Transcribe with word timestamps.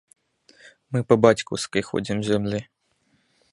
Мы 0.95 0.99
па 1.13 1.17
бацькаўскай 1.27 1.87
ходзім 1.91 2.17
зямлі! 2.31 2.61